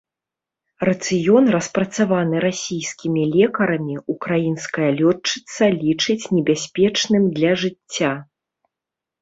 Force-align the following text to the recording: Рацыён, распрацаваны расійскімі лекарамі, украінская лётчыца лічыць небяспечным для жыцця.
Рацыён, 0.87 1.45
распрацаваны 1.55 2.37
расійскімі 2.45 3.21
лекарамі, 3.35 3.95
украінская 4.15 4.89
лётчыца 5.03 5.63
лічыць 5.83 6.19
небяспечным 6.39 7.23
для 7.37 7.51
жыцця. 7.67 8.11